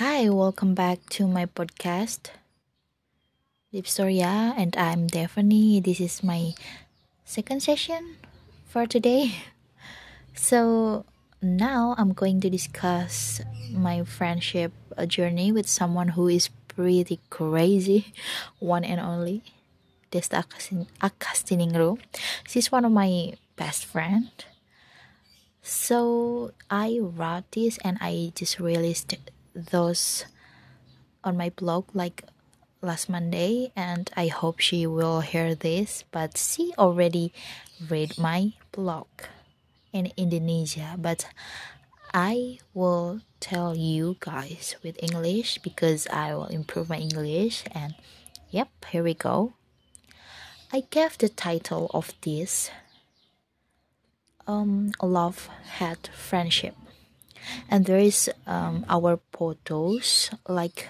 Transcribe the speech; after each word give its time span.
Hi, 0.00 0.24
welcome 0.30 0.72
back 0.72 1.04
to 1.20 1.28
my 1.28 1.44
podcast, 1.44 2.32
Deep 3.76 3.84
Storia, 3.84 4.56
and 4.56 4.72
I'm 4.72 5.04
Daphne. 5.06 5.84
This 5.84 6.00
is 6.00 6.24
my 6.24 6.56
second 7.28 7.60
session 7.60 8.16
for 8.64 8.88
today. 8.88 9.36
So 10.32 11.04
now 11.44 11.94
I'm 11.98 12.16
going 12.16 12.40
to 12.40 12.48
discuss 12.48 13.44
my 13.68 14.00
friendship 14.08 14.72
journey 15.12 15.52
with 15.52 15.68
someone 15.68 16.16
who 16.16 16.24
is 16.32 16.48
pretty 16.72 17.20
crazy, 17.28 18.16
one 18.64 18.88
and 18.88 18.96
only. 18.96 19.44
Desta 20.08 20.40
Akastiningro. 21.04 22.00
She's 22.48 22.72
one 22.72 22.88
of 22.88 22.96
my 22.96 23.36
best 23.60 23.84
friend. 23.84 24.32
So 25.60 26.56
I 26.70 26.96
wrote 26.96 27.44
this 27.52 27.76
and 27.84 27.98
I 28.00 28.32
just 28.34 28.56
released 28.56 29.20
those 29.54 30.24
on 31.24 31.36
my 31.36 31.50
blog 31.50 31.86
like 31.94 32.24
last 32.80 33.08
Monday, 33.08 33.72
and 33.76 34.10
I 34.16 34.26
hope 34.26 34.58
she 34.60 34.86
will 34.86 35.20
hear 35.20 35.54
this. 35.54 36.04
But 36.10 36.36
she 36.36 36.74
already 36.78 37.32
read 37.88 38.18
my 38.18 38.52
blog 38.72 39.06
in 39.92 40.12
Indonesia, 40.16 40.96
but 40.98 41.26
I 42.12 42.58
will 42.74 43.20
tell 43.40 43.76
you 43.76 44.16
guys 44.20 44.76
with 44.82 45.02
English 45.02 45.58
because 45.58 46.06
I 46.08 46.34
will 46.34 46.46
improve 46.46 46.88
my 46.88 46.98
English. 46.98 47.64
And 47.72 47.94
yep, 48.50 48.68
here 48.90 49.02
we 49.02 49.14
go. 49.14 49.54
I 50.72 50.84
gave 50.90 51.18
the 51.18 51.28
title 51.28 51.90
of 51.92 52.12
this 52.22 52.70
um, 54.46 54.92
Love 55.02 55.48
Had 55.78 56.08
Friendship 56.16 56.74
and 57.68 57.86
there 57.86 57.98
is 57.98 58.30
um, 58.46 58.84
our 58.88 59.20
photos 59.32 60.30
like 60.48 60.88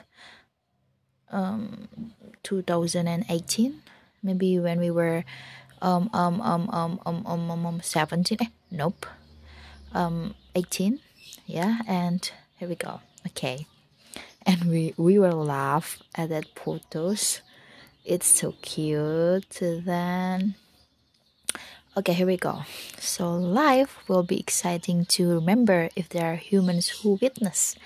um 1.31 1.89
2018 2.43 3.81
maybe 4.23 4.59
when 4.59 4.79
we 4.79 4.91
were 4.91 5.25
um 5.81 6.11
um 6.13 6.41
um 6.41 6.69
um 6.71 7.01
um 7.07 7.23
um, 7.27 7.51
um, 7.51 7.67
um 7.67 7.81
17 7.81 8.39
eh, 8.41 8.47
nope 8.71 9.07
um 9.95 10.35
18 10.55 11.01
yeah 11.47 11.81
and 11.87 12.31
here 12.59 12.69
we 12.69 12.75
go 12.75 13.01
okay. 13.27 13.67
And 14.45 14.65
we 14.65 14.95
we 14.97 15.19
will 15.19 15.45
laugh 15.45 16.03
at 16.15 16.31
that 16.31 16.47
photos. 16.59 17.41
It's 18.05 18.27
so 18.27 18.55
cute 18.63 19.59
then 19.61 20.57
Okay, 21.95 22.15
here 22.15 22.27
we 22.27 22.39
go. 22.39 22.63
So, 22.99 23.37
life 23.37 23.99
will 24.09 24.23
be 24.23 24.41
exciting 24.41 25.05
to 25.13 25.29
remember 25.29 25.91
if 25.95 26.09
there 26.09 26.33
are 26.33 26.37
humans 26.37 26.89
who 26.89 27.19
witness 27.21 27.77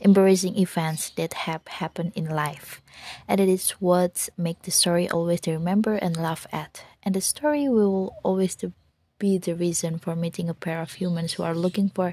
embarrassing 0.00 0.58
events 0.58 1.08
that 1.16 1.32
have 1.48 1.66
happened 1.66 2.12
in 2.14 2.28
life. 2.28 2.82
And 3.26 3.40
it 3.40 3.48
is 3.48 3.70
what 3.80 4.28
make 4.36 4.60
the 4.62 4.70
story 4.70 5.08
always 5.08 5.40
to 5.42 5.52
remember 5.52 5.94
and 5.94 6.14
laugh 6.14 6.46
at. 6.52 6.84
And 7.02 7.14
the 7.14 7.22
story 7.22 7.66
will 7.66 8.14
always 8.22 8.54
be 9.18 9.38
the 9.38 9.54
reason 9.54 9.98
for 9.98 10.14
meeting 10.14 10.50
a 10.50 10.54
pair 10.54 10.82
of 10.82 11.00
humans 11.00 11.32
who 11.32 11.42
are 11.42 11.54
looking 11.54 11.88
for 11.88 12.12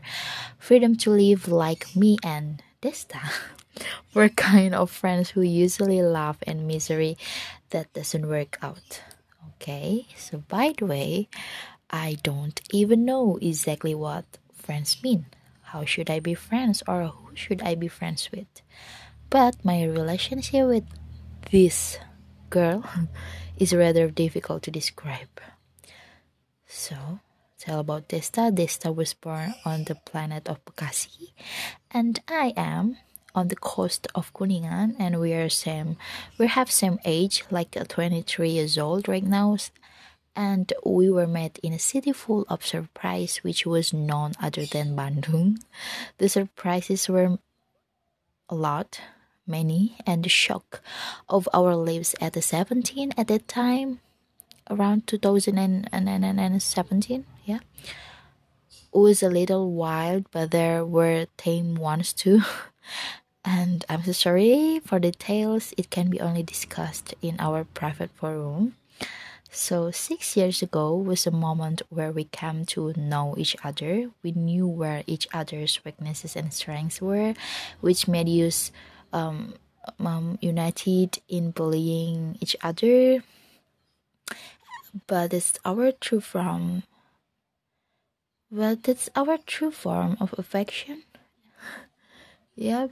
freedom 0.57 0.95
to 1.03 1.09
live 1.09 1.49
like 1.49 1.93
me 1.97 2.15
and 2.23 2.63
Desta. 2.81 3.19
We're 4.13 4.29
kind 4.29 4.73
of 4.73 4.89
friends 4.89 5.31
who 5.31 5.41
usually 5.41 6.01
laugh 6.01 6.37
and 6.47 6.65
misery 6.65 7.17
that 7.71 7.91
doesn't 7.91 8.29
work 8.29 8.57
out. 8.61 9.01
Okay, 9.47 10.07
so 10.15 10.43
by 10.47 10.73
the 10.77 10.85
way, 10.85 11.29
I 11.89 12.17
don't 12.23 12.59
even 12.71 13.05
know 13.05 13.37
exactly 13.41 13.93
what 13.93 14.25
friends 14.53 15.01
mean. 15.03 15.25
How 15.61 15.85
should 15.85 16.09
I 16.09 16.19
be 16.19 16.33
friends 16.33 16.83
or 16.87 17.07
who 17.07 17.35
should 17.35 17.61
I 17.61 17.75
be 17.75 17.87
friends 17.87 18.29
with? 18.31 18.47
But 19.29 19.63
my 19.63 19.83
relationship 19.83 20.67
with 20.67 20.83
this 21.51 21.97
girl 22.49 22.83
is 23.57 23.73
rather 23.73 24.09
difficult 24.09 24.63
to 24.63 24.71
describe. 24.71 25.39
So, 26.67 27.19
tell 27.57 27.79
about 27.79 28.09
Desta. 28.09 28.51
Desta 28.51 28.93
was 28.93 29.13
born 29.13 29.53
on 29.65 29.85
the 29.85 29.95
planet 29.95 30.47
of 30.47 30.63
Bekasi, 30.65 31.31
and 31.91 32.19
I 32.27 32.53
am 32.57 32.97
on 33.33 33.47
the 33.47 33.55
coast 33.55 34.07
of 34.15 34.33
Kuningan 34.33 34.95
and 34.99 35.19
we 35.19 35.33
are 35.33 35.49
same 35.49 35.97
we 36.37 36.47
have 36.47 36.71
same 36.71 36.99
age 37.05 37.43
like 37.49 37.77
uh, 37.77 37.85
23 37.87 38.49
years 38.49 38.77
old 38.77 39.07
right 39.07 39.23
now. 39.23 39.57
And 40.33 40.71
we 40.85 41.09
were 41.09 41.27
met 41.27 41.59
in 41.61 41.73
a 41.73 41.79
city 41.79 42.13
full 42.13 42.45
of 42.47 42.65
surprise 42.65 43.41
which 43.43 43.65
was 43.65 43.91
none 43.91 44.31
other 44.41 44.65
than 44.65 44.95
Bandung. 44.95 45.61
The 46.19 46.29
surprises 46.29 47.09
were 47.09 47.37
a 48.47 48.55
lot 48.55 49.01
many 49.47 49.97
and 50.05 50.23
the 50.23 50.29
shock 50.29 50.81
of 51.27 51.49
our 51.53 51.75
lives 51.75 52.15
at 52.21 52.33
the 52.33 52.41
17 52.41 53.13
at 53.17 53.27
that 53.27 53.47
time 53.47 53.99
around 54.69 55.07
2017 55.07 57.25
yeah. 57.45 57.59
It 58.93 58.97
was 58.97 59.23
a 59.23 59.29
little 59.29 59.71
wild 59.71 60.25
but 60.31 60.51
there 60.51 60.85
were 60.85 61.25
tame 61.37 61.75
ones 61.75 62.11
too 62.13 62.41
and 63.43 63.85
I'm 63.89 64.03
so 64.03 64.11
sorry 64.11 64.81
for 64.85 64.99
details, 64.99 65.73
it 65.77 65.89
can 65.89 66.09
be 66.09 66.19
only 66.19 66.43
discussed 66.43 67.15
in 67.21 67.37
our 67.39 67.63
private 67.63 68.11
forum. 68.11 68.75
So, 69.53 69.91
six 69.91 70.37
years 70.37 70.61
ago 70.61 70.95
was 70.95 71.27
a 71.27 71.31
moment 71.31 71.81
where 71.89 72.11
we 72.13 72.23
came 72.23 72.65
to 72.67 72.93
know 72.95 73.35
each 73.37 73.55
other. 73.65 74.09
We 74.23 74.31
knew 74.31 74.65
where 74.65 75.03
each 75.07 75.27
other's 75.33 75.83
weaknesses 75.83 76.37
and 76.37 76.53
strengths 76.53 77.01
were, 77.01 77.33
which 77.81 78.07
made 78.07 78.29
us 78.29 78.71
um, 79.11 79.55
um, 79.99 80.37
united 80.41 81.19
in 81.27 81.51
bullying 81.51 82.37
each 82.39 82.55
other. 82.63 83.23
But 85.07 85.33
it's 85.33 85.59
our 85.65 85.91
true 85.91 86.21
form. 86.21 86.83
Well, 88.49 88.77
that's 88.77 89.09
our 89.15 89.37
true 89.37 89.71
form 89.71 90.15
of 90.21 90.33
affection. 90.37 91.03
Yep. 92.61 92.91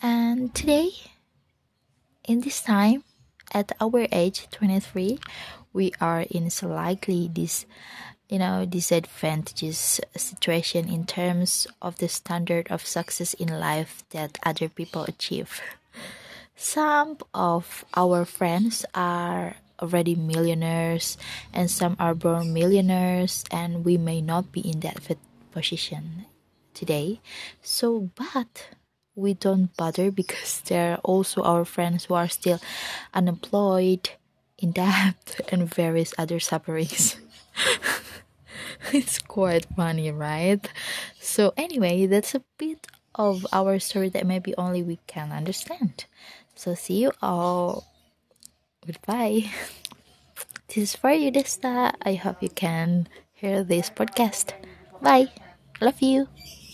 And 0.00 0.54
today, 0.54 0.88
in 2.24 2.40
this 2.40 2.62
time, 2.62 3.04
at 3.52 3.76
our 3.78 4.08
age 4.10 4.48
23, 4.52 5.20
we 5.74 5.92
are 6.00 6.24
in 6.30 6.48
slightly 6.48 7.28
this, 7.28 7.66
you 8.30 8.38
know, 8.38 8.64
disadvantageous 8.64 10.00
situation 10.16 10.88
in 10.88 11.04
terms 11.04 11.66
of 11.82 11.98
the 11.98 12.08
standard 12.08 12.72
of 12.72 12.86
success 12.86 13.34
in 13.34 13.48
life 13.52 14.02
that 14.16 14.38
other 14.46 14.70
people 14.70 15.04
achieve. 15.04 15.60
Some 16.56 17.18
of 17.34 17.84
our 17.92 18.24
friends 18.24 18.86
are 18.94 19.56
already 19.78 20.14
millionaires 20.14 21.18
and 21.52 21.70
some 21.70 21.96
are 22.00 22.14
born 22.14 22.54
millionaires 22.54 23.44
and 23.50 23.84
we 23.84 23.98
may 23.98 24.22
not 24.22 24.52
be 24.52 24.62
in 24.64 24.80
that 24.80 25.04
position 25.52 26.24
today. 26.76 27.20
So, 27.62 28.10
but 28.14 28.68
we 29.16 29.32
don't 29.34 29.74
bother 29.76 30.12
because 30.12 30.60
there 30.68 30.92
are 30.92 31.00
also 31.02 31.42
our 31.42 31.64
friends 31.64 32.04
who 32.04 32.14
are 32.14 32.28
still 32.28 32.60
unemployed, 33.14 34.10
in 34.58 34.70
debt, 34.70 35.40
and 35.50 35.68
various 35.68 36.14
other 36.18 36.38
sufferings. 36.38 37.16
it's 38.92 39.18
quite 39.18 39.66
funny, 39.74 40.10
right? 40.12 40.68
So, 41.20 41.52
anyway, 41.56 42.06
that's 42.06 42.34
a 42.34 42.44
bit 42.58 42.86
of 43.14 43.46
our 43.52 43.78
story 43.78 44.10
that 44.10 44.26
maybe 44.26 44.54
only 44.56 44.82
we 44.82 44.98
can 45.06 45.32
understand. 45.32 46.04
So, 46.54 46.74
see 46.74 47.02
you 47.02 47.12
all. 47.22 47.84
Goodbye. 48.86 49.50
This 50.68 50.76
is 50.76 50.96
for 50.96 51.10
you, 51.10 51.32
Desta. 51.32 51.94
I 52.02 52.14
hope 52.14 52.42
you 52.42 52.50
can 52.50 53.08
hear 53.32 53.64
this 53.64 53.90
podcast. 53.90 54.52
Bye. 55.00 55.28
Love 55.80 56.00
you. 56.00 56.28